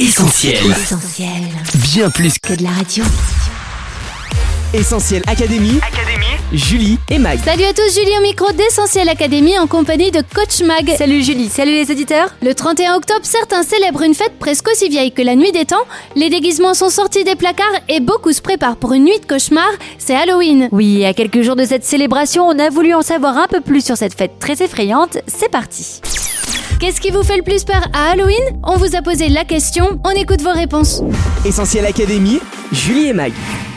Essentiel. 0.00 0.56
Essentiel. 0.70 1.28
Bien 1.74 2.08
plus 2.08 2.38
que 2.38 2.54
de 2.54 2.62
la 2.62 2.70
radio. 2.70 3.04
Essentiel 4.72 5.22
Académie. 5.26 5.78
Julie 6.54 6.98
et 7.10 7.18
Mag. 7.18 7.38
Salut 7.44 7.64
à 7.64 7.74
tous, 7.74 7.94
Julie 7.94 8.16
au 8.18 8.22
micro 8.22 8.50
d'Essentiel 8.52 9.10
Academy 9.10 9.58
en 9.58 9.66
compagnie 9.66 10.10
de 10.10 10.22
Coach 10.34 10.62
Mag. 10.62 10.96
Salut 10.96 11.22
Julie, 11.22 11.50
salut 11.50 11.72
les 11.72 11.90
auditeurs. 11.90 12.34
Le 12.40 12.54
31 12.54 12.94
octobre, 12.94 13.20
certains 13.24 13.62
célèbrent 13.62 14.00
une 14.00 14.14
fête 14.14 14.38
presque 14.38 14.68
aussi 14.68 14.88
vieille 14.88 15.12
que 15.12 15.20
la 15.20 15.36
nuit 15.36 15.52
des 15.52 15.66
temps. 15.66 15.84
Les 16.16 16.30
déguisements 16.30 16.72
sont 16.72 16.88
sortis 16.88 17.24
des 17.24 17.36
placards 17.36 17.66
et 17.90 18.00
beaucoup 18.00 18.32
se 18.32 18.40
préparent 18.40 18.76
pour 18.76 18.94
une 18.94 19.04
nuit 19.04 19.20
de 19.20 19.26
cauchemar. 19.26 19.68
C'est 19.98 20.16
Halloween. 20.16 20.70
Oui, 20.72 21.04
à 21.04 21.12
quelques 21.12 21.42
jours 21.42 21.56
de 21.56 21.66
cette 21.66 21.84
célébration, 21.84 22.48
on 22.48 22.58
a 22.58 22.70
voulu 22.70 22.94
en 22.94 23.02
savoir 23.02 23.36
un 23.36 23.48
peu 23.48 23.60
plus 23.60 23.84
sur 23.84 23.98
cette 23.98 24.14
fête 24.14 24.38
très 24.38 24.62
effrayante. 24.62 25.18
C'est 25.26 25.50
parti. 25.50 26.00
Qu'est-ce 26.80 26.98
qui 26.98 27.10
vous 27.10 27.22
fait 27.22 27.36
le 27.36 27.42
plus 27.42 27.62
peur 27.64 27.82
à 27.92 28.12
Halloween 28.12 28.40
On 28.62 28.76
vous 28.78 28.96
a 28.96 29.02
posé 29.02 29.28
la 29.28 29.44
question, 29.44 30.00
on 30.02 30.10
écoute 30.12 30.40
vos 30.40 30.52
réponses. 30.52 31.02
Essentiel 31.44 31.84
Académie. 31.84 32.40
Julie 32.72 33.08
et 33.08 33.12
Mag. 33.12 33.32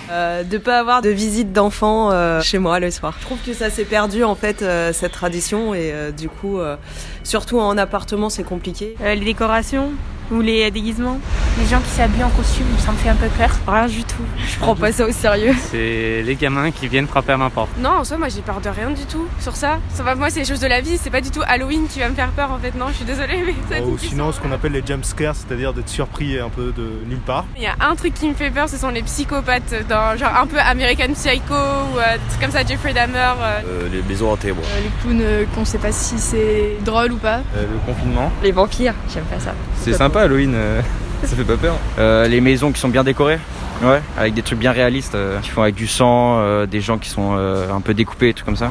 Euh, 0.09 0.43
de 0.43 0.57
pas 0.57 0.79
avoir 0.79 1.01
de 1.01 1.09
visite 1.09 1.51
d'enfants 1.51 2.11
euh, 2.13 2.39
chez 2.39 2.59
moi 2.59 2.79
le 2.79 2.91
soir. 2.91 3.13
Je 3.19 3.25
trouve 3.25 3.39
que 3.45 3.51
ça 3.53 3.69
s'est 3.69 3.83
perdu 3.83 4.23
en 4.23 4.35
fait 4.35 4.61
euh, 4.61 4.93
cette 4.93 5.11
tradition 5.11 5.73
et 5.73 5.91
euh, 5.91 6.11
du 6.11 6.29
coup 6.29 6.59
euh, 6.59 6.77
surtout 7.25 7.59
en 7.59 7.77
appartement 7.77 8.29
c'est 8.29 8.43
compliqué. 8.43 8.95
Euh, 9.01 9.15
les 9.15 9.25
décorations 9.25 9.91
ou 10.31 10.41
les 10.41 10.69
déguisements. 10.71 11.19
Les 11.59 11.65
gens 11.67 11.79
qui 11.79 11.89
s'habillent 11.91 12.23
en 12.23 12.29
costume, 12.29 12.65
ça 12.79 12.91
me 12.91 12.97
fait 12.97 13.09
un 13.09 13.15
peu 13.15 13.27
peur. 13.27 13.49
Rien 13.67 13.87
du 13.87 14.03
tout. 14.03 14.23
Je 14.47 14.57
prends 14.59 14.75
pas 14.75 14.91
ça 14.91 15.05
au 15.05 15.11
sérieux. 15.11 15.53
C'est 15.71 16.21
les 16.23 16.35
gamins 16.35 16.71
qui 16.71 16.87
viennent 16.87 17.07
frapper 17.07 17.33
à 17.33 17.37
ma 17.37 17.49
porte. 17.49 17.69
Non, 17.79 17.91
en 17.99 18.03
soi, 18.03 18.17
moi 18.17 18.29
j'ai 18.29 18.41
peur 18.41 18.59
de 18.61 18.69
rien 18.69 18.89
du 18.91 19.05
tout 19.05 19.25
sur 19.39 19.55
ça. 19.55 19.79
Ça 19.93 20.03
va, 20.03 20.15
moi, 20.15 20.29
c'est 20.29 20.39
les 20.41 20.45
choses 20.45 20.59
de 20.59 20.67
la 20.67 20.81
vie, 20.81 20.97
c'est 21.01 21.09
pas 21.09 21.21
du 21.21 21.29
tout 21.31 21.41
Halloween 21.47 21.87
qui 21.87 21.99
va 21.99 22.09
me 22.09 22.15
faire 22.15 22.29
peur 22.29 22.51
en 22.51 22.57
fait. 22.57 22.75
Non, 22.75 22.87
je 22.89 22.93
suis 22.95 23.05
désolée, 23.05 23.43
mais 23.45 23.53
ça 23.77 23.83
Ou 23.83 23.97
sinon 23.97 24.31
ce 24.31 24.39
qu'on 24.39 24.51
appelle 24.51 24.71
les 24.71 24.83
jump 24.85 25.03
scares, 25.05 25.35
c'est-à-dire 25.35 25.73
d'être 25.73 25.89
surpris 25.89 26.39
un 26.39 26.49
peu 26.49 26.71
de 26.75 26.89
nulle 27.07 27.19
part. 27.19 27.45
Il 27.57 27.63
y 27.63 27.67
a 27.67 27.75
un 27.81 27.95
truc 27.95 28.13
qui 28.13 28.27
me 28.27 28.33
fait 28.33 28.49
peur, 28.49 28.67
ce 28.69 28.77
sont 28.77 28.89
les 28.89 29.03
psychopathes, 29.03 29.73
dans 29.89 30.17
genre 30.17 30.35
un 30.35 30.47
peu 30.47 30.57
American 30.59 31.13
Psycho 31.13 31.53
ou 31.53 31.97
euh, 31.99 32.13
des 32.13 32.19
trucs 32.29 32.41
comme 32.41 32.51
ça, 32.51 32.63
Jeffrey 32.65 32.93
Dahmer. 32.93 33.13
euh. 33.43 33.89
les 33.91 34.01
maisons 34.03 34.31
hantées, 34.31 34.51
moi. 34.51 34.63
les 34.83 34.89
clowns 35.01 35.45
qu'on 35.55 35.65
sait 35.65 35.77
pas 35.77 35.91
si 35.91 36.17
c'est 36.19 36.77
drôle 36.83 37.11
ou 37.13 37.17
pas. 37.17 37.41
Euh, 37.55 37.65
le 37.71 37.77
confinement, 37.85 38.31
Les 38.43 38.51
vampires, 38.51 38.93
j'aime 39.13 39.23
pas 39.25 39.39
ça. 39.39 39.53
c'est 39.81 39.93
sympa 39.93 40.12
Halloween, 40.21 40.53
euh, 40.55 40.81
ça 41.23 41.35
fait 41.35 41.43
pas 41.43 41.57
peur. 41.57 41.75
Euh, 41.99 42.27
les 42.27 42.41
maisons 42.41 42.71
qui 42.71 42.79
sont 42.79 42.89
bien 42.89 43.03
décorées, 43.03 43.39
ouais, 43.83 44.01
avec 44.17 44.33
des 44.33 44.41
trucs 44.41 44.59
bien 44.59 44.71
réalistes, 44.71 45.15
euh, 45.15 45.39
qui 45.41 45.49
font 45.49 45.61
avec 45.61 45.75
du 45.75 45.87
sang, 45.87 46.37
euh, 46.39 46.65
des 46.65 46.81
gens 46.81 46.97
qui 46.97 47.09
sont 47.09 47.35
euh, 47.37 47.71
un 47.71 47.81
peu 47.81 47.93
découpés, 47.93 48.33
trucs 48.33 48.45
comme 48.45 48.55
ça. 48.55 48.69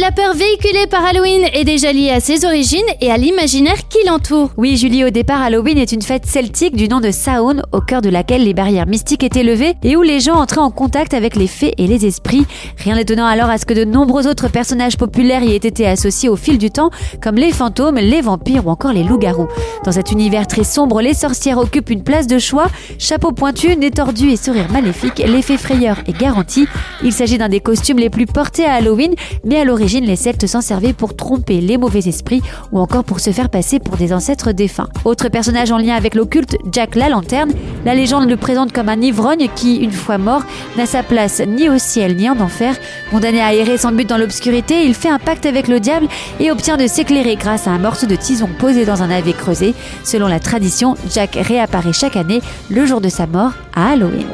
La 0.00 0.12
peur 0.12 0.34
véhiculée 0.34 0.86
par 0.88 1.04
Halloween 1.04 1.42
est 1.52 1.64
déjà 1.64 1.92
liée 1.92 2.10
à 2.10 2.20
ses 2.20 2.44
origines 2.44 2.80
et 3.00 3.10
à 3.10 3.16
l'imaginaire 3.16 3.86
qui 3.88 3.98
l'entoure. 4.06 4.50
Oui, 4.56 4.76
Julie, 4.76 5.04
au 5.04 5.10
départ, 5.10 5.42
Halloween 5.42 5.78
est 5.78 5.92
une 5.92 6.02
fête 6.02 6.26
celtique 6.26 6.74
du 6.74 6.88
nom 6.88 7.00
de 7.00 7.10
Samhain, 7.10 7.62
au 7.72 7.80
cœur 7.80 8.00
de 8.00 8.08
laquelle 8.08 8.44
les 8.44 8.54
barrières 8.54 8.86
mystiques 8.86 9.22
étaient 9.22 9.42
levées 9.42 9.74
et 9.82 9.96
où 9.96 10.02
les 10.02 10.18
gens 10.18 10.34
entraient 10.34 10.60
en 10.60 10.70
contact 10.70 11.14
avec 11.14 11.36
les 11.36 11.46
fées 11.46 11.74
et 11.78 11.86
les 11.86 12.06
esprits. 12.06 12.46
Rien 12.78 12.96
d'étonnant 12.96 13.26
alors 13.26 13.50
à 13.50 13.58
ce 13.58 13.66
que 13.66 13.74
de 13.74 13.84
nombreux 13.84 14.26
autres 14.26 14.48
personnages 14.48 14.96
populaires 14.96 15.42
y 15.42 15.52
aient 15.52 15.56
été 15.56 15.86
associés 15.86 16.28
au 16.28 16.36
fil 16.36 16.58
du 16.58 16.70
temps, 16.70 16.90
comme 17.22 17.36
les 17.36 17.52
fantômes, 17.52 17.96
les 17.96 18.22
vampires 18.22 18.66
ou 18.66 18.70
encore 18.70 18.92
les 18.92 19.04
loups-garous. 19.04 19.48
Dans 19.84 19.92
cet 19.92 20.10
univers 20.10 20.46
très 20.46 20.64
sombre, 20.64 21.00
les 21.00 21.14
sorcières 21.14 21.58
occupent 21.58 21.90
une 21.90 22.04
place 22.04 22.26
de 22.26 22.38
choix. 22.38 22.68
Chapeau 22.98 23.32
pointu, 23.32 23.76
nez 23.76 23.90
tordu 23.90 24.30
et 24.30 24.36
sourire 24.36 24.70
maléfique, 24.72 25.18
l'effet 25.18 25.58
frayeur 25.58 25.98
est 26.06 26.18
garanti. 26.18 26.66
Il 27.04 27.12
s'agit 27.12 27.38
d'un 27.38 27.48
des 27.48 27.60
costumes 27.60 27.98
les 27.98 28.10
plus 28.10 28.26
portés 28.26 28.64
à 28.64 28.74
Halloween, 28.74 29.14
à 29.60 29.64
l'origine, 29.64 30.04
les 30.04 30.16
Celtes 30.16 30.46
s'en 30.46 30.60
servaient 30.60 30.92
pour 30.92 31.14
tromper 31.14 31.60
les 31.60 31.76
mauvais 31.76 32.00
esprits 32.00 32.42
ou 32.72 32.78
encore 32.78 33.04
pour 33.04 33.20
se 33.20 33.30
faire 33.30 33.50
passer 33.50 33.78
pour 33.78 33.96
des 33.96 34.12
ancêtres 34.12 34.52
défunts. 34.52 34.88
Autre 35.04 35.28
personnage 35.28 35.70
en 35.70 35.78
lien 35.78 35.94
avec 35.94 36.14
l'occulte, 36.14 36.56
Jack 36.72 36.94
la 36.94 37.08
Lanterne. 37.08 37.52
La 37.84 37.94
légende 37.94 38.28
le 38.28 38.36
présente 38.36 38.72
comme 38.72 38.88
un 38.88 39.00
ivrogne 39.00 39.48
qui, 39.54 39.76
une 39.76 39.92
fois 39.92 40.18
mort, 40.18 40.42
n'a 40.76 40.86
sa 40.86 41.02
place 41.02 41.42
ni 41.46 41.68
au 41.68 41.78
ciel 41.78 42.16
ni 42.16 42.28
en 42.28 42.40
enfer. 42.40 42.74
Condamné 43.10 43.40
à 43.40 43.54
errer 43.54 43.78
sans 43.78 43.92
but 43.92 44.08
dans 44.08 44.18
l'obscurité, 44.18 44.84
il 44.84 44.94
fait 44.94 45.10
un 45.10 45.18
pacte 45.18 45.46
avec 45.46 45.68
le 45.68 45.80
diable 45.80 46.08
et 46.38 46.50
obtient 46.50 46.76
de 46.76 46.86
s'éclairer 46.86 47.36
grâce 47.36 47.66
à 47.66 47.70
un 47.70 47.78
morceau 47.78 48.06
de 48.06 48.16
tison 48.16 48.48
posé 48.58 48.84
dans 48.84 49.02
un 49.02 49.08
navet 49.08 49.32
creusé. 49.32 49.74
Selon 50.04 50.26
la 50.26 50.40
tradition, 50.40 50.96
Jack 51.12 51.34
réapparaît 51.34 51.92
chaque 51.92 52.16
année 52.16 52.40
le 52.70 52.86
jour 52.86 53.00
de 53.00 53.08
sa 53.08 53.26
mort 53.26 53.52
à 53.74 53.90
Halloween. 53.90 54.26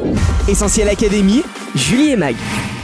Essentiel 0.48 0.88
Académie. 0.88 1.42
Julie 1.74 2.10
et 2.10 2.16
Mag. 2.16 2.36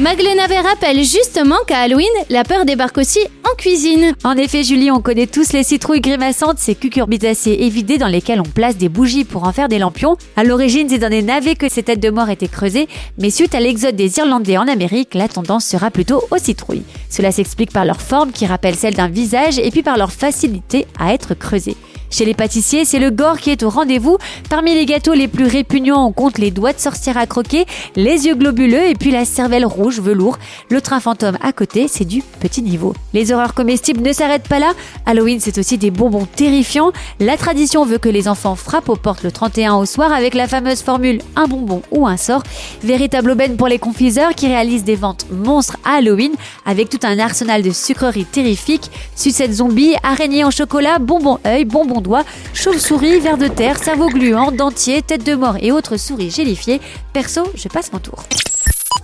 Magle 0.02 0.34
Navet 0.36 0.58
rappelle 0.58 1.04
justement 1.04 1.54
qu'à 1.64 1.78
Halloween, 1.78 2.08
la 2.28 2.42
peur 2.42 2.64
débarque 2.64 2.98
aussi 2.98 3.20
en 3.48 3.54
cuisine. 3.54 4.16
En 4.24 4.36
effet, 4.36 4.64
Julie, 4.64 4.90
on 4.90 5.00
connaît 5.00 5.28
tous 5.28 5.52
les 5.52 5.62
citrouilles 5.62 6.00
grimaçantes, 6.00 6.58
ces 6.58 6.74
cucurbitacées 6.74 7.56
évidées 7.60 7.98
dans 7.98 8.08
lesquelles 8.08 8.40
on 8.40 8.42
place 8.42 8.76
des 8.76 8.88
bougies 8.88 9.22
pour 9.22 9.44
en 9.44 9.52
faire 9.52 9.68
des 9.68 9.78
lampions. 9.78 10.16
À 10.34 10.42
l'origine, 10.42 10.88
c'est 10.88 10.98
dans 10.98 11.08
des 11.08 11.22
navets 11.22 11.54
que 11.54 11.68
ces 11.68 11.84
têtes 11.84 12.02
de 12.02 12.10
mort 12.10 12.30
étaient 12.30 12.48
creusées, 12.48 12.88
mais 13.16 13.30
suite 13.30 13.54
à 13.54 13.60
l'exode 13.60 13.94
des 13.94 14.18
Irlandais 14.18 14.58
en 14.58 14.66
Amérique, 14.66 15.14
la 15.14 15.28
tendance 15.28 15.66
sera 15.66 15.92
plutôt 15.92 16.24
aux 16.32 16.38
citrouilles. 16.38 16.82
Cela 17.08 17.30
s'explique 17.30 17.72
par 17.72 17.84
leur 17.84 18.02
forme 18.02 18.32
qui 18.32 18.44
rappelle 18.44 18.74
celle 18.74 18.94
d'un 18.94 19.06
visage 19.06 19.60
et 19.60 19.70
puis 19.70 19.84
par 19.84 19.98
leur 19.98 20.10
facilité 20.10 20.88
à 20.98 21.14
être 21.14 21.34
creusées. 21.34 21.76
Chez 22.12 22.26
les 22.26 22.34
pâtissiers, 22.34 22.84
c'est 22.84 22.98
le 22.98 23.10
gore 23.10 23.38
qui 23.38 23.48
est 23.48 23.62
au 23.62 23.70
rendez-vous. 23.70 24.18
Parmi 24.50 24.74
les 24.74 24.84
gâteaux 24.84 25.14
les 25.14 25.28
plus 25.28 25.46
répugnants, 25.46 26.06
on 26.06 26.12
compte 26.12 26.36
les 26.36 26.50
doigts 26.50 26.74
de 26.74 26.78
sorcière 26.78 27.16
à 27.16 27.24
croquer, 27.24 27.64
les 27.96 28.26
yeux 28.26 28.34
globuleux 28.34 28.86
et 28.86 28.94
puis 28.94 29.10
la 29.10 29.24
cervelle 29.24 29.64
rouge 29.64 29.98
velours. 29.98 30.38
Le 30.68 30.82
train 30.82 31.00
fantôme 31.00 31.38
à 31.42 31.54
côté, 31.54 31.88
c'est 31.88 32.04
du 32.04 32.22
petit 32.38 32.60
niveau. 32.60 32.92
Les 33.14 33.32
horreurs 33.32 33.54
comestibles 33.54 34.02
ne 34.02 34.12
s'arrêtent 34.12 34.46
pas 34.46 34.58
là. 34.58 34.72
Halloween, 35.06 35.40
c'est 35.40 35.56
aussi 35.56 35.78
des 35.78 35.90
bonbons 35.90 36.26
terrifiants. 36.26 36.92
La 37.18 37.38
tradition 37.38 37.86
veut 37.86 37.96
que 37.96 38.10
les 38.10 38.28
enfants 38.28 38.56
frappent 38.56 38.90
aux 38.90 38.96
portes 38.96 39.22
le 39.22 39.32
31 39.32 39.76
au 39.76 39.86
soir 39.86 40.12
avec 40.12 40.34
la 40.34 40.46
fameuse 40.46 40.82
formule 40.82 41.22
un 41.34 41.46
bonbon 41.46 41.80
ou 41.90 42.06
un 42.06 42.18
sort. 42.18 42.42
Véritable 42.82 43.30
aubaine 43.30 43.56
pour 43.56 43.68
les 43.68 43.78
confiseurs 43.78 44.34
qui 44.34 44.48
réalisent 44.48 44.84
des 44.84 44.96
ventes 44.96 45.24
monstres 45.30 45.78
à 45.82 45.94
Halloween 45.94 46.32
avec 46.66 46.90
tout 46.90 47.00
un 47.04 47.18
arsenal 47.18 47.62
de 47.62 47.70
sucreries 47.70 48.26
terrifiques. 48.26 48.90
Sucettes 49.16 49.54
zombies, 49.54 49.94
araignées 50.02 50.44
en 50.44 50.50
chocolat, 50.50 50.98
bonbons 50.98 51.38
œil, 51.46 51.64
bonbons 51.64 52.01
doigts, 52.02 52.24
chauve-souris, 52.52 53.20
vers 53.20 53.38
de 53.38 53.48
terre, 53.48 53.78
cerveau 53.78 54.08
gluant, 54.08 54.52
dentier, 54.52 55.02
tête 55.02 55.24
de 55.24 55.34
mort 55.34 55.56
et 55.60 55.72
autres 55.72 55.96
souris 55.96 56.30
gélifiées. 56.30 56.80
Perso, 57.12 57.44
je 57.54 57.68
passe 57.68 57.92
mon 57.92 57.98
tour. 57.98 58.24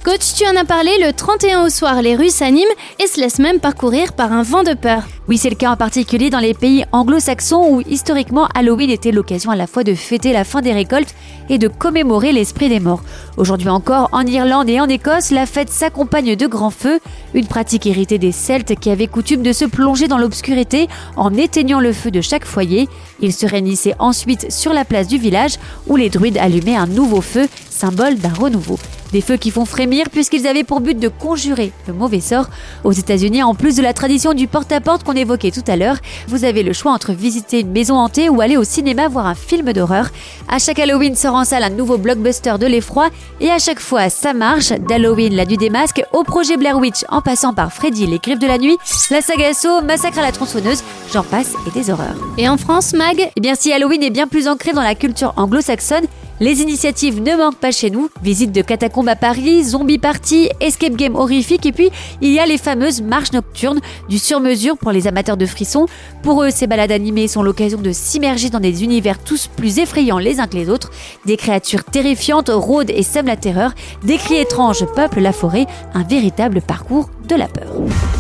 Coach, 0.09 0.33
tu 0.39 0.47
en 0.47 0.57
as 0.57 0.65
parlé, 0.65 0.91
le 1.05 1.13
31 1.13 1.67
au 1.67 1.69
soir, 1.69 2.01
les 2.01 2.17
rues 2.17 2.31
s'animent 2.31 2.65
et 2.99 3.07
se 3.07 3.21
laissent 3.21 3.41
même 3.41 3.61
parcourir 3.61 4.15
par 4.15 4.33
un 4.33 4.43
vent 4.43 4.63
de 4.63 4.73
peur. 4.73 5.03
Oui, 5.29 5.37
c'est 5.37 5.51
le 5.51 5.55
cas 5.55 5.71
en 5.71 5.77
particulier 5.77 6.31
dans 6.31 6.39
les 6.39 6.55
pays 6.55 6.87
anglo-saxons 6.93 7.69
où 7.69 7.83
historiquement 7.83 8.49
Halloween 8.55 8.89
était 8.89 9.13
l'occasion 9.13 9.51
à 9.51 9.57
la 9.57 9.67
fois 9.67 9.85
de 9.85 9.93
fêter 9.93 10.33
la 10.33 10.45
fin 10.45 10.63
des 10.63 10.73
récoltes 10.73 11.15
et 11.51 11.59
de 11.59 11.69
commémorer 11.69 12.33
l'esprit 12.33 12.71
des 12.71 12.81
morts. 12.81 13.03
Aujourd'hui 13.37 13.69
encore, 13.69 14.09
en 14.13 14.25
Irlande 14.25 14.71
et 14.71 14.81
en 14.81 14.89
Écosse, 14.89 15.31
la 15.31 15.45
fête 15.45 15.69
s'accompagne 15.69 16.37
de 16.37 16.47
grands 16.47 16.71
feux, 16.71 17.01
une 17.35 17.47
pratique 17.47 17.87
héritée 17.87 18.17
des 18.17 18.33
Celtes 18.33 18.77
qui 18.77 18.89
avaient 18.89 19.09
coutume 19.09 19.43
de 19.43 19.53
se 19.53 19.67
plonger 19.67 20.09
dans 20.09 20.17
l'obscurité 20.17 20.89
en 21.17 21.35
éteignant 21.35 21.81
le 21.81 21.93
feu 21.93 22.11
de 22.11 22.23
chaque 22.23 22.47
foyer. 22.47 22.89
Ils 23.21 23.35
se 23.35 23.45
réunissaient 23.45 23.95
ensuite 23.99 24.51
sur 24.51 24.73
la 24.73 24.87
place 24.87 25.07
du 25.07 25.19
village 25.19 25.57
où 25.87 25.97
les 25.97 26.09
druides 26.09 26.39
allumaient 26.39 26.77
un 26.77 26.87
nouveau 26.87 27.21
feu, 27.21 27.47
symbole 27.69 28.17
d'un 28.17 28.33
renouveau. 28.33 28.79
Des 29.13 29.21
feux 29.21 29.37
qui 29.37 29.51
font 29.51 29.65
frémir 29.65 30.11
puisqu'ils 30.11 30.47
avaient 30.47 30.65
pour 30.65 30.81
but 30.81 30.99
de 30.99 31.09
conjurer 31.09 31.73
le 31.87 31.95
mauvais 31.95 32.21
sort. 32.21 32.49
Aux 32.85 32.93
États-Unis, 32.93 33.43
en 33.43 33.55
plus 33.55 33.77
de 33.77 33.83
la 33.83 33.93
tradition 33.93 34.35
du 34.35 34.47
porte-à-porte 34.47 35.05
qu'on 35.05 35.13
évoquait 35.13 35.51
tout 35.51 35.65
à 35.67 35.77
l'heure, 35.77 35.97
vous 36.29 36.45
avez 36.45 36.63
le 36.63 36.73
choix 36.73 36.93
entre 36.93 37.13
visiter 37.13 37.61
une 37.61 37.71
maison 37.71 37.97
hantée 37.97 38.29
ou 38.29 38.41
aller 38.41 38.57
au 38.57 38.65
cinéma 38.65 39.09
voir 39.09 39.27
un 39.27 39.35
film 39.35 39.73
d'horreur. 39.73 40.09
À 40.49 40.59
chaque 40.59 40.79
Halloween 40.79 41.15
sort 41.15 41.35
en 41.35 41.45
salle 41.45 41.63
un 41.63 41.71
nouveau 41.71 41.99
blockbuster 41.99 42.55
de 42.59 42.67
l'effroi 42.67 43.09
et 43.41 43.51
à 43.51 43.59
chaque 43.59 43.81
fois 43.81 44.11
ça 44.11 44.35
marche. 44.35 44.73
D'Halloween, 44.89 45.35
la 45.35 45.47
nuit 45.47 45.57
des 45.57 45.71
masques, 45.71 46.03
au 46.13 46.23
projet 46.23 46.57
Blair 46.57 46.79
Witch 46.79 47.05
en 47.09 47.23
passant 47.23 47.55
par 47.55 47.73
Freddy, 47.73 48.07
les 48.07 48.19
griffes 48.19 48.39
de 48.39 48.47
la 48.47 48.59
nuit, 48.59 48.77
la 49.11 49.21
saga 49.21 49.55
Saw, 49.55 49.83
Massacre 49.83 50.19
à 50.19 50.23
la 50.23 50.33
tronçonneuse, 50.33 50.83
j'en 51.13 51.23
passe 51.23 51.55
et 51.67 51.71
des 51.71 51.91
horreurs. 51.91 52.17
Et 52.37 52.49
en 52.49 52.57
France, 52.57 52.93
Mag? 52.93 53.31
Eh 53.37 53.41
bien, 53.41 53.55
si 53.55 53.73
Halloween 53.73 54.03
est 54.03 54.11
bien 54.11 54.27
plus 54.27 54.49
ancré 54.49 54.73
dans 54.73 54.83
la 54.83 54.95
culture 54.95 55.33
anglo-saxonne, 55.37 56.05
les 56.41 56.61
initiatives 56.61 57.21
ne 57.21 57.37
manquent 57.37 57.59
pas 57.59 57.73
chez 57.73 57.91
nous. 57.91 58.11
Visite 58.23 58.53
de 58.53 58.63
catacombes 58.63 59.09
à 59.09 59.17
Paris, 59.17 59.65
zombie 59.65 59.99
party, 59.99 60.49
escape 60.61 60.95
game 60.95 61.17
horrifique 61.17 61.67
et 61.67 61.73
puis 61.73 61.91
il 62.21 62.33
y 62.33 62.39
a 62.39 62.47
les 62.47 62.59
fameuses 62.59 63.03
marches 63.03 63.33
nocturnes 63.33 63.81
du 64.09 64.19
sur-mesure 64.19 64.77
pour 64.77 64.93
les 64.93 65.07
amateurs 65.07 65.37
de 65.37 65.47
frissons. 65.47 65.87
Pour 66.23 66.43
eux, 66.43 66.51
ces 66.51 66.67
balades 66.67 66.93
animées 66.93 67.29
sont 67.29 67.43
l'occasion 67.43 67.81
de 67.81 67.93
s'immerger 67.93 68.51
dans 68.51 68.61
des 68.61 68.85
univers 68.85 69.19
tous 69.19 69.49
plus 69.49 69.79
effrayants 69.79 70.19
les 70.19 70.41
uns 70.41 70.47
que 70.47 70.57
les 70.57 70.69
autres. 70.69 70.91
Des 71.27 71.37
créatures 71.37 71.85
terrifiantes 71.85 72.51
rôdent 72.53 72.91
et 72.91 73.03
sèment 73.03 73.27
la 73.27 73.37
terreur, 73.37 73.73
des 74.05 74.17
cris 74.17 74.37
étranges 74.37 74.85
peuplent 74.95 75.21
la 75.21 75.33
forêt, 75.33 75.67
un 75.95 76.03
véritable 76.03 76.61
parcours 76.61 77.11
de 77.29 77.37
la 77.37 77.49
peur. 77.49 77.73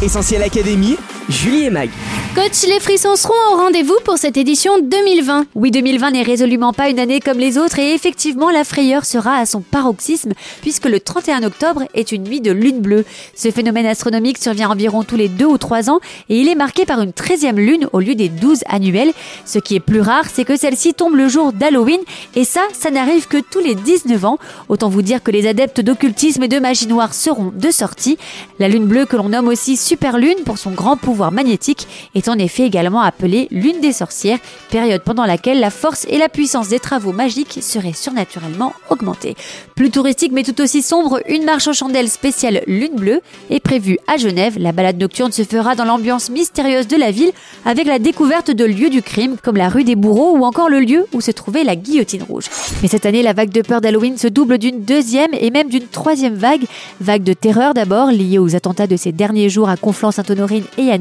Essentiel 0.02 0.42
Académie, 0.42 0.96
Julie 1.28 1.64
et 1.64 1.70
Mag. 1.70 1.90
Coach, 2.34 2.66
les 2.66 2.80
frissons 2.80 3.14
seront 3.16 3.34
au 3.52 3.56
rendez-vous 3.58 3.96
pour 4.02 4.16
cette 4.16 4.38
édition 4.38 4.72
2020. 4.80 5.46
Oui, 5.54 5.70
2020 5.70 6.12
n'est 6.12 6.22
résolument 6.22 6.72
pas 6.72 6.88
une 6.88 6.98
année 6.98 7.20
comme 7.20 7.38
les 7.38 7.58
autres 7.58 7.78
et 7.78 7.92
effectivement 7.92 8.50
la 8.50 8.64
frayeur 8.64 9.04
sera 9.04 9.34
à 9.36 9.44
son 9.44 9.60
paroxysme 9.60 10.32
puisque 10.62 10.86
le 10.86 11.00
31 11.00 11.42
octobre 11.42 11.82
est 11.92 12.12
une 12.12 12.22
nuit 12.22 12.40
de 12.40 12.50
lune 12.50 12.80
bleue. 12.80 13.04
Ce 13.34 13.50
phénomène 13.50 13.84
astronomique 13.84 14.38
survient 14.38 14.70
environ 14.70 15.04
tous 15.04 15.16
les 15.16 15.28
deux 15.28 15.44
ou 15.44 15.58
trois 15.58 15.90
ans 15.90 16.00
et 16.30 16.40
il 16.40 16.48
est 16.48 16.54
marqué 16.54 16.86
par 16.86 17.02
une 17.02 17.10
13e 17.10 17.56
lune 17.56 17.88
au 17.92 18.00
lieu 18.00 18.14
des 18.14 18.30
12 18.30 18.60
annuelles. 18.66 19.12
Ce 19.44 19.58
qui 19.58 19.74
est 19.74 19.80
plus 19.80 20.00
rare, 20.00 20.24
c'est 20.32 20.46
que 20.46 20.56
celle-ci 20.56 20.94
tombe 20.94 21.14
le 21.14 21.28
jour 21.28 21.52
d'Halloween 21.52 22.00
et 22.36 22.44
ça, 22.44 22.62
ça 22.72 22.90
n'arrive 22.90 23.28
que 23.28 23.38
tous 23.38 23.60
les 23.60 23.74
19 23.74 24.24
ans. 24.24 24.38
Autant 24.70 24.88
vous 24.88 25.02
dire 25.02 25.22
que 25.22 25.30
les 25.30 25.46
adeptes 25.46 25.82
d'occultisme 25.82 26.42
et 26.44 26.48
de 26.48 26.58
magie 26.58 26.86
noire 26.86 27.12
seront 27.12 27.52
de 27.54 27.70
sortie. 27.70 28.16
La 28.58 28.68
lune 28.68 28.86
bleue 28.86 29.04
que 29.04 29.16
l'on 29.16 29.28
nomme 29.28 29.48
aussi 29.48 29.76
super 29.76 30.16
lune 30.16 30.44
pour 30.46 30.56
son 30.56 30.70
grand 30.70 30.96
pouvoir 30.96 31.17
magnétique 31.30 31.86
est 32.14 32.28
en 32.28 32.38
effet 32.38 32.64
également 32.64 33.00
appelée 33.00 33.48
lune 33.50 33.80
des 33.80 33.92
sorcières, 33.92 34.38
période 34.70 35.02
pendant 35.02 35.26
laquelle 35.26 35.60
la 35.60 35.70
force 35.70 36.06
et 36.08 36.18
la 36.18 36.28
puissance 36.28 36.68
des 36.68 36.78
travaux 36.78 37.12
magiques 37.12 37.58
seraient 37.60 37.92
surnaturellement 37.92 38.72
augmentées. 38.90 39.36
Plus 39.74 39.90
touristique 39.90 40.32
mais 40.32 40.42
tout 40.42 40.60
aussi 40.60 40.82
sombre, 40.82 41.20
une 41.28 41.44
marche 41.44 41.68
aux 41.68 41.72
chandelles 41.72 42.08
spéciale 42.08 42.62
lune 42.66 42.96
bleue 42.96 43.20
est 43.50 43.60
prévue 43.60 43.98
à 44.06 44.16
Genève. 44.16 44.56
La 44.58 44.72
balade 44.72 44.98
nocturne 44.98 45.32
se 45.32 45.42
fera 45.42 45.74
dans 45.74 45.84
l'ambiance 45.84 46.30
mystérieuse 46.30 46.88
de 46.88 46.96
la 46.96 47.10
ville 47.10 47.32
avec 47.64 47.86
la 47.86 47.98
découverte 47.98 48.50
de 48.50 48.64
lieux 48.64 48.90
du 48.90 49.02
crime 49.02 49.36
comme 49.42 49.56
la 49.56 49.68
rue 49.68 49.84
des 49.84 49.96
bourreaux 49.96 50.36
ou 50.36 50.44
encore 50.44 50.68
le 50.68 50.80
lieu 50.80 51.06
où 51.12 51.20
se 51.20 51.30
trouvait 51.30 51.64
la 51.64 51.76
guillotine 51.76 52.22
rouge. 52.22 52.46
Mais 52.82 52.88
cette 52.88 53.06
année, 53.06 53.22
la 53.22 53.32
vague 53.32 53.50
de 53.50 53.62
peur 53.62 53.80
d'Halloween 53.80 54.16
se 54.16 54.28
double 54.28 54.58
d'une 54.58 54.82
deuxième 54.82 55.30
et 55.32 55.50
même 55.50 55.68
d'une 55.68 55.86
troisième 55.86 56.34
vague. 56.34 56.64
Vague 57.00 57.22
de 57.22 57.32
terreur 57.32 57.74
d'abord, 57.74 58.10
liée 58.10 58.38
aux 58.38 58.54
attentats 58.56 58.86
de 58.86 58.96
ces 58.96 59.12
derniers 59.12 59.48
jours 59.48 59.68
à 59.68 59.76
Conflans-Sainte-Honorine 59.76 60.64
et 60.76 60.90
à 60.90 60.98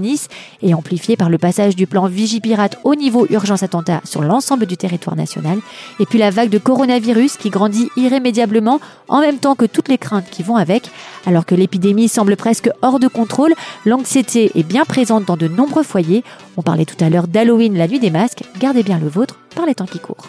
Et 0.62 0.74
amplifiée 0.74 1.18
par 1.18 1.30
le 1.30 1.38
passage 1.38 1.76
du 1.76 1.88
plan 1.88 2.08
Vigipirate 2.08 2.78
au 2.84 2.96
niveau 2.96 3.28
urgence 3.30 3.64
attentat 3.64 4.02
sur 4.04 4.22
l'ensemble 4.22 4.66
du 4.66 4.78
territoire 4.78 5.16
national. 5.16 5.60
Et 6.00 6.06
puis 6.06 6.20
la 6.20 6.32
vague 6.32 6.50
de 6.50 6.58
coronavirus 6.58 7.38
qui 7.38 7.50
grandit 7.50 7.90
irrémédiablement 7.98 8.80
en 9.08 9.22
même 9.22 9.38
temps 9.38 9.56
que 9.56 9.66
toutes 9.66 9.90
les 9.90 9.98
craintes 9.98 10.30
qui 10.30 10.44
vont 10.44 10.56
avec. 10.56 10.90
Alors 11.26 11.46
que 11.46 11.56
l'épidémie 11.56 12.08
semble 12.08 12.36
presque 12.36 12.70
hors 12.82 13.00
de 13.00 13.08
contrôle, 13.08 13.54
l'anxiété 13.86 14.52
est 14.56 14.64
bien 14.64 14.86
présente 14.86 15.26
dans 15.26 15.38
de 15.38 15.48
nombreux 15.48 15.84
foyers. 15.84 16.24
On 16.56 16.62
parlait 16.62 16.86
tout 16.86 17.04
à 17.04 17.10
l'heure 17.10 17.28
d'Halloween, 17.28 17.78
la 17.78 17.88
nuit 17.88 18.00
des 18.00 18.12
masques. 18.12 18.44
Gardez 18.60 18.84
bien 18.84 19.00
le 19.00 19.08
vôtre 19.08 19.40
par 19.56 19.66
les 19.66 19.76
temps 19.76 19.86
qui 19.86 20.00
courent. 20.00 20.28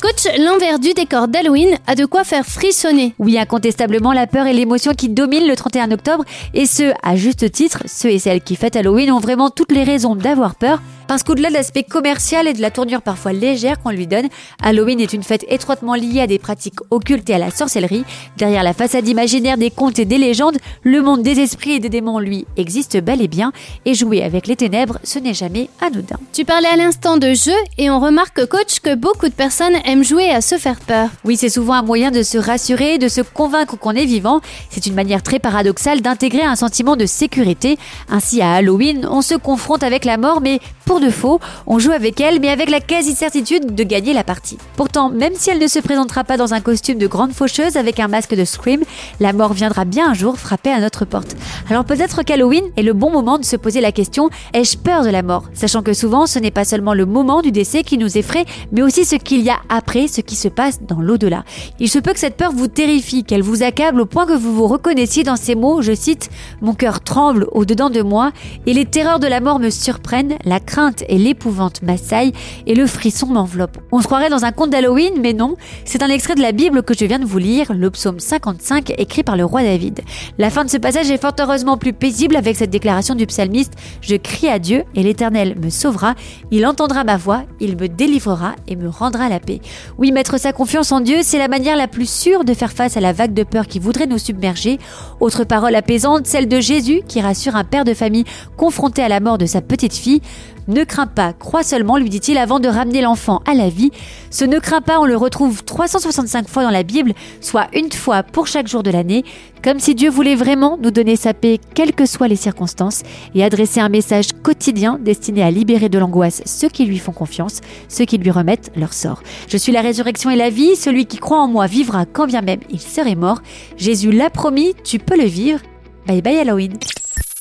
Coach, 0.00 0.28
l'envers 0.38 0.78
du 0.78 0.92
décor 0.94 1.26
d'Halloween 1.26 1.76
a 1.88 1.96
de 1.96 2.04
quoi 2.04 2.22
faire 2.22 2.46
frissonner. 2.46 3.14
Oui, 3.18 3.36
incontestablement, 3.36 4.12
la 4.12 4.28
peur 4.28 4.46
et 4.46 4.52
l'émotion 4.52 4.92
qui 4.94 5.08
dominent 5.08 5.48
le 5.48 5.56
31 5.56 5.90
octobre, 5.90 6.24
et 6.54 6.66
ce, 6.66 6.92
à 7.02 7.16
juste 7.16 7.50
titre, 7.50 7.82
ceux 7.86 8.10
et 8.10 8.20
celles 8.20 8.40
qui 8.40 8.54
fêtent 8.54 8.76
Halloween 8.76 9.10
ont 9.10 9.18
vraiment 9.18 9.50
toutes 9.50 9.72
les 9.72 9.82
raisons 9.82 10.14
d'avoir 10.14 10.54
peur, 10.54 10.80
parce 11.08 11.22
qu'au-delà 11.22 11.48
de 11.48 11.54
l'aspect 11.54 11.82
commercial 11.82 12.46
et 12.46 12.52
de 12.52 12.60
la 12.60 12.70
tournure 12.70 13.00
parfois 13.00 13.32
légère 13.32 13.80
qu'on 13.80 13.90
lui 13.90 14.06
donne, 14.06 14.28
Halloween 14.62 15.00
est 15.00 15.14
une 15.14 15.22
fête 15.22 15.46
étroitement 15.48 15.94
liée 15.94 16.20
à 16.20 16.26
des 16.26 16.38
pratiques 16.38 16.80
occultes 16.90 17.28
et 17.30 17.34
à 17.34 17.38
la 17.38 17.50
sorcellerie. 17.50 18.04
Derrière 18.36 18.62
la 18.62 18.74
façade 18.74 19.08
imaginaire 19.08 19.56
des 19.56 19.70
contes 19.70 19.98
et 19.98 20.04
des 20.04 20.18
légendes, 20.18 20.58
le 20.82 21.00
monde 21.00 21.22
des 21.22 21.40
esprits 21.40 21.72
et 21.72 21.80
des 21.80 21.88
démons, 21.88 22.18
lui, 22.18 22.46
existe 22.58 22.98
bel 23.00 23.22
et 23.22 23.28
bien, 23.28 23.52
et 23.86 23.94
jouer 23.94 24.22
avec 24.22 24.46
les 24.46 24.56
ténèbres, 24.56 24.98
ce 25.02 25.18
n'est 25.18 25.34
jamais 25.34 25.70
anodin. 25.80 26.18
Tu 26.34 26.44
parlais 26.44 26.68
à 26.68 26.76
l'instant 26.76 27.16
de 27.16 27.32
jeu 27.32 27.56
et 27.78 27.88
on 27.88 28.00
remarque, 28.00 28.46
coach, 28.46 28.80
que 28.80 28.94
beaucoup 28.94 29.28
de 29.28 29.34
personnes 29.34 29.76
aiment 29.88 30.04
jouer 30.04 30.30
à 30.30 30.42
se 30.42 30.58
faire 30.58 30.80
peur. 30.80 31.08
Oui, 31.24 31.38
c'est 31.38 31.48
souvent 31.48 31.72
un 31.72 31.82
moyen 31.82 32.10
de 32.10 32.22
se 32.22 32.36
rassurer, 32.36 32.98
de 32.98 33.08
se 33.08 33.22
convaincre 33.22 33.78
qu'on 33.78 33.92
est 33.92 34.04
vivant. 34.04 34.42
C'est 34.68 34.84
une 34.84 34.92
manière 34.92 35.22
très 35.22 35.38
paradoxale 35.38 36.02
d'intégrer 36.02 36.42
un 36.42 36.56
sentiment 36.56 36.94
de 36.94 37.06
sécurité. 37.06 37.78
Ainsi, 38.10 38.42
à 38.42 38.52
Halloween, 38.52 39.08
on 39.10 39.22
se 39.22 39.34
confronte 39.34 39.82
avec 39.82 40.04
la 40.04 40.18
mort, 40.18 40.42
mais 40.42 40.60
pour 40.84 41.00
de 41.00 41.08
faux, 41.08 41.40
on 41.66 41.78
joue 41.78 41.92
avec 41.92 42.20
elle, 42.20 42.38
mais 42.38 42.50
avec 42.50 42.68
la 42.68 42.80
quasi-certitude 42.80 43.74
de 43.74 43.82
gagner 43.82 44.12
la 44.12 44.24
partie. 44.24 44.58
Pourtant, 44.76 45.08
même 45.08 45.32
si 45.34 45.48
elle 45.48 45.58
ne 45.58 45.66
se 45.66 45.78
présentera 45.78 46.22
pas 46.22 46.36
dans 46.36 46.52
un 46.52 46.60
costume 46.60 46.98
de 46.98 47.06
grande 47.06 47.32
faucheuse 47.32 47.78
avec 47.78 47.98
un 47.98 48.08
masque 48.08 48.34
de 48.34 48.44
Scream, 48.44 48.82
la 49.20 49.32
mort 49.32 49.54
viendra 49.54 49.86
bien 49.86 50.10
un 50.10 50.14
jour 50.14 50.38
frapper 50.38 50.70
à 50.70 50.80
notre 50.80 51.06
porte. 51.06 51.34
Alors 51.70 51.86
peut-être 51.86 52.24
qu'Halloween 52.24 52.64
est 52.76 52.82
le 52.82 52.92
bon 52.92 53.10
moment 53.10 53.38
de 53.38 53.44
se 53.44 53.56
poser 53.56 53.80
la 53.80 53.92
question 53.92 54.28
ai-je 54.52 54.76
peur 54.76 55.02
de 55.02 55.10
la 55.10 55.22
mort? 55.22 55.44
Sachant 55.54 55.82
que 55.82 55.94
souvent, 55.94 56.26
ce 56.26 56.38
n'est 56.38 56.50
pas 56.50 56.66
seulement 56.66 56.92
le 56.92 57.06
moment 57.06 57.40
du 57.40 57.52
décès 57.52 57.84
qui 57.84 57.96
nous 57.96 58.18
effraie, 58.18 58.44
mais 58.72 58.82
aussi 58.82 59.06
ce 59.06 59.16
qu'il 59.16 59.40
y 59.40 59.50
a 59.50 59.56
après, 59.78 60.08
ce 60.08 60.20
qui 60.20 60.34
se 60.34 60.48
passe 60.48 60.82
dans 60.82 61.00
l'au-delà. 61.00 61.44
Il 61.78 61.88
se 61.88 62.00
peut 62.00 62.12
que 62.12 62.18
cette 62.18 62.36
peur 62.36 62.50
vous 62.50 62.66
terrifie, 62.66 63.22
qu'elle 63.22 63.42
vous 63.42 63.62
accable 63.62 64.00
au 64.00 64.06
point 64.06 64.26
que 64.26 64.32
vous 64.32 64.52
vous 64.52 64.66
reconnaissiez 64.66 65.22
dans 65.22 65.36
ces 65.36 65.54
mots, 65.54 65.82
je 65.82 65.92
cite 65.94 66.30
Mon 66.60 66.74
cœur 66.74 66.98
tremble 67.00 67.46
au-dedans 67.52 67.88
de 67.88 68.02
moi 68.02 68.32
et 68.66 68.74
les 68.74 68.86
terreurs 68.86 69.20
de 69.20 69.28
la 69.28 69.38
mort 69.38 69.60
me 69.60 69.70
surprennent, 69.70 70.36
la 70.44 70.58
crainte 70.58 71.04
et 71.08 71.16
l'épouvante 71.16 71.82
m'assaillent 71.82 72.32
et 72.66 72.74
le 72.74 72.88
frisson 72.88 73.26
m'enveloppe. 73.28 73.78
On 73.92 74.00
se 74.00 74.06
croirait 74.06 74.30
dans 74.30 74.44
un 74.44 74.50
conte 74.50 74.70
d'Halloween, 74.70 75.14
mais 75.20 75.32
non, 75.32 75.54
c'est 75.84 76.02
un 76.02 76.08
extrait 76.08 76.34
de 76.34 76.42
la 76.42 76.50
Bible 76.50 76.82
que 76.82 76.92
je 76.92 77.04
viens 77.04 77.20
de 77.20 77.24
vous 77.24 77.38
lire, 77.38 77.72
le 77.72 77.88
psaume 77.90 78.18
55, 78.18 78.94
écrit 78.98 79.22
par 79.22 79.36
le 79.36 79.44
roi 79.44 79.62
David. 79.62 80.00
La 80.38 80.50
fin 80.50 80.64
de 80.64 80.70
ce 80.70 80.76
passage 80.76 81.08
est 81.08 81.20
fort 81.20 81.34
heureusement 81.38 81.76
plus 81.76 81.92
paisible 81.92 82.34
avec 82.34 82.56
cette 82.56 82.70
déclaration 82.70 83.14
du 83.14 83.26
psalmiste 83.26 83.74
Je 84.00 84.16
crie 84.16 84.48
à 84.48 84.58
Dieu 84.58 84.82
et 84.96 85.04
l'Éternel 85.04 85.54
me 85.62 85.70
sauvera, 85.70 86.16
il 86.50 86.66
entendra 86.66 87.04
ma 87.04 87.16
voix, 87.16 87.44
il 87.60 87.76
me 87.76 87.86
délivrera 87.86 88.56
et 88.66 88.74
me 88.74 88.88
rendra 88.88 89.28
la 89.28 89.38
paix. 89.38 89.60
Oui, 89.98 90.12
mettre 90.12 90.38
sa 90.38 90.52
confiance 90.52 90.92
en 90.92 91.00
Dieu, 91.00 91.18
c'est 91.22 91.38
la 91.38 91.48
manière 91.48 91.76
la 91.76 91.88
plus 91.88 92.08
sûre 92.08 92.44
de 92.44 92.54
faire 92.54 92.72
face 92.72 92.96
à 92.96 93.00
la 93.00 93.12
vague 93.12 93.34
de 93.34 93.42
peur 93.42 93.66
qui 93.66 93.78
voudrait 93.78 94.06
nous 94.06 94.18
submerger. 94.18 94.78
Autre 95.20 95.44
parole 95.44 95.74
apaisante, 95.74 96.26
celle 96.26 96.48
de 96.48 96.60
Jésus 96.60 97.02
qui 97.06 97.20
rassure 97.20 97.56
un 97.56 97.64
père 97.64 97.84
de 97.84 97.94
famille 97.94 98.24
confronté 98.56 99.02
à 99.02 99.08
la 99.08 99.20
mort 99.20 99.38
de 99.38 99.46
sa 99.46 99.60
petite 99.60 99.94
fille. 99.94 100.20
Ne 100.68 100.84
crains 100.84 101.06
pas, 101.06 101.32
crois 101.32 101.62
seulement, 101.62 101.96
lui 101.96 102.10
dit-il 102.10 102.36
avant 102.36 102.60
de 102.60 102.68
ramener 102.68 103.00
l'enfant 103.00 103.40
à 103.46 103.54
la 103.54 103.70
vie. 103.70 103.90
Ce 104.30 104.44
ne 104.44 104.58
crains 104.58 104.82
pas, 104.82 105.00
on 105.00 105.06
le 105.06 105.16
retrouve 105.16 105.64
365 105.64 106.46
fois 106.46 106.62
dans 106.62 106.70
la 106.70 106.82
Bible, 106.82 107.14
soit 107.40 107.68
une 107.72 107.90
fois 107.90 108.22
pour 108.22 108.46
chaque 108.46 108.68
jour 108.68 108.82
de 108.82 108.90
l'année, 108.90 109.24
comme 109.64 109.80
si 109.80 109.94
Dieu 109.94 110.10
voulait 110.10 110.34
vraiment 110.34 110.76
nous 110.76 110.90
donner 110.90 111.16
sa 111.16 111.32
paix, 111.32 111.58
quelles 111.74 111.94
que 111.94 112.04
soient 112.04 112.28
les 112.28 112.36
circonstances, 112.36 113.02
et 113.34 113.42
adresser 113.42 113.80
un 113.80 113.88
message 113.88 114.28
quotidien 114.42 114.98
destiné 115.00 115.42
à 115.42 115.50
libérer 115.50 115.88
de 115.88 115.98
l'angoisse 115.98 116.42
ceux 116.44 116.68
qui 116.68 116.84
lui 116.84 116.98
font 116.98 117.12
confiance, 117.12 117.62
ceux 117.88 118.04
qui 118.04 118.18
lui 118.18 118.30
remettent 118.30 118.70
leur 118.76 118.92
sort. 118.92 119.22
Suis 119.58 119.72
la 119.72 119.82
résurrection 119.82 120.30
et 120.30 120.36
la 120.36 120.50
vie, 120.50 120.76
celui 120.76 121.06
qui 121.06 121.18
croit 121.18 121.40
en 121.40 121.48
moi 121.48 121.66
vivra 121.66 122.06
quand 122.06 122.26
bien 122.26 122.42
même 122.42 122.60
il 122.70 122.80
serait 122.80 123.14
mort. 123.14 123.40
Jésus 123.76 124.12
l'a 124.12 124.30
promis, 124.30 124.74
tu 124.84 124.98
peux 124.98 125.16
le 125.16 125.26
vivre. 125.26 125.60
Bye 126.06 126.22
bye 126.22 126.38
Halloween. 126.38 126.78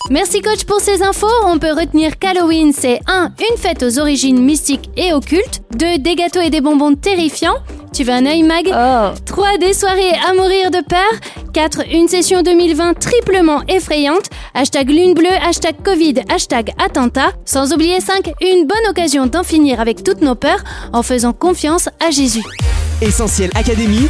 Merci 0.09 0.41
coach 0.41 0.63
pour 0.63 0.79
ces 0.79 1.03
infos. 1.03 1.27
On 1.45 1.59
peut 1.59 1.73
retenir 1.73 2.17
qu'Halloween, 2.17 2.71
c'est 2.71 3.01
1. 3.07 3.31
Une 3.51 3.57
fête 3.57 3.83
aux 3.83 3.99
origines 3.99 4.41
mystiques 4.41 4.89
et 4.95 5.11
occultes. 5.11 5.61
2. 5.77 5.97
Des 5.97 6.15
gâteaux 6.15 6.39
et 6.39 6.49
des 6.49 6.61
bonbons 6.61 6.95
terrifiants. 6.95 7.57
Tu 7.93 8.03
veux 8.03 8.13
un 8.13 8.25
œil 8.25 8.43
mag? 8.43 8.67
Oh 8.67 9.17
3. 9.25 9.57
Des 9.57 9.73
soirées 9.73 10.13
à 10.29 10.33
mourir 10.33 10.71
de 10.71 10.81
peur. 10.87 11.36
4. 11.51 11.83
Une 11.91 12.07
session 12.07 12.41
2020 12.41 12.95
triplement 12.95 13.61
effrayante. 13.67 14.29
Hashtag 14.53 14.89
lune 14.89 15.13
bleue, 15.13 15.35
hashtag 15.41 15.75
Covid, 15.83 16.21
hashtag 16.29 16.73
attentat. 16.83 17.33
Sans 17.45 17.73
oublier 17.73 17.99
5. 17.99 18.31
Une 18.41 18.67
bonne 18.67 18.89
occasion 18.89 19.25
d'en 19.25 19.43
finir 19.43 19.79
avec 19.79 20.03
toutes 20.03 20.21
nos 20.21 20.35
peurs 20.35 20.63
en 20.93 21.03
faisant 21.03 21.33
confiance 21.33 21.89
à 22.05 22.11
Jésus. 22.11 22.43
Essentiel 23.01 23.51
Académie, 23.53 24.07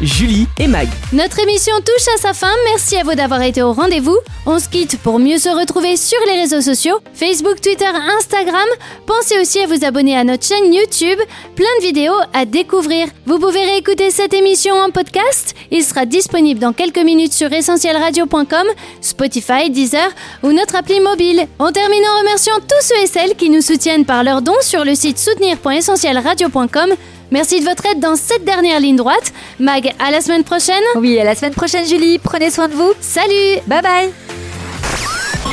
Julie 0.00 0.48
et 0.58 0.66
Mag. 0.66 0.88
Notre 1.12 1.38
émission 1.38 1.74
touche 1.78 2.08
à 2.16 2.18
sa 2.18 2.34
fin. 2.34 2.50
Merci 2.64 2.96
à 2.96 3.04
vous 3.04 3.14
d'avoir 3.14 3.42
été 3.42 3.62
au 3.62 3.72
rendez-vous. 3.72 4.16
On 4.44 4.58
se 4.58 4.68
quitte 4.68 4.98
pour 4.98 5.20
mieux 5.20 5.38
se 5.38 5.48
retrouver 5.48 5.96
sur 5.96 6.18
les 6.26 6.40
réseaux 6.40 6.60
sociaux 6.60 6.98
Facebook, 7.14 7.60
Twitter, 7.60 7.84
Instagram. 7.86 8.66
Pensez 9.06 9.38
aussi 9.38 9.60
à 9.60 9.68
vous 9.68 9.84
abonner 9.84 10.16
à 10.16 10.24
notre 10.24 10.44
chaîne 10.44 10.74
YouTube. 10.74 11.18
Plein 11.54 11.66
de 11.78 11.86
vidéos 11.86 12.18
à 12.32 12.44
découvrir. 12.44 13.06
Vous 13.26 13.38
pouvez 13.38 13.64
réécouter 13.64 14.10
cette 14.10 14.34
émission 14.34 14.74
en 14.74 14.90
podcast. 14.90 15.54
Il 15.70 15.84
sera 15.84 16.04
disponible 16.04 16.58
dans 16.58 16.72
quelques 16.72 16.98
minutes 16.98 17.32
sur 17.32 17.52
essentielradio.com, 17.52 18.66
Spotify, 19.00 19.70
Deezer 19.70 20.08
ou 20.42 20.50
notre 20.50 20.74
appli 20.74 20.98
mobile. 20.98 21.46
On 21.60 21.70
termine 21.70 22.02
en 22.04 22.18
remerciant 22.20 22.58
tous 22.58 22.84
ceux 22.84 23.04
et 23.04 23.06
celles 23.06 23.36
qui 23.36 23.48
nous 23.48 23.62
soutiennent 23.62 24.04
par 24.04 24.24
leurs 24.24 24.42
dons 24.42 24.60
sur 24.60 24.84
le 24.84 24.96
site 24.96 25.18
soutenir.essentielradio.com. 25.20 26.96
Merci 27.30 27.60
de 27.60 27.64
votre 27.64 27.84
aide 27.86 28.00
dans 28.00 28.16
cette 28.16 28.44
dernière 28.44 28.80
ligne 28.80 28.96
droite. 28.96 29.32
Mag, 29.58 29.92
à 29.98 30.10
la 30.10 30.20
semaine 30.20 30.44
prochaine. 30.44 30.82
Oui, 30.96 31.18
à 31.18 31.24
la 31.24 31.34
semaine 31.34 31.54
prochaine 31.54 31.86
Julie, 31.86 32.18
prenez 32.18 32.50
soin 32.50 32.68
de 32.68 32.74
vous. 32.74 32.92
Salut 33.00 33.60
Bye 33.66 33.82
bye 33.82 34.10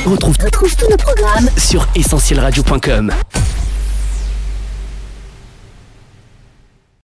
Retrouve, 0.04 0.36
retrouve 0.42 0.74
tous 0.76 0.88
nos 0.88 0.96
programmes 0.96 1.48
sur 1.58 1.86
essentielradio.com. 1.96 3.12